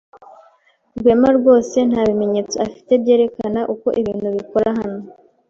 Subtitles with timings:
[0.99, 5.01] Rwema rwose nta bimenyetso afite byerekana uko ibintu bikora hano.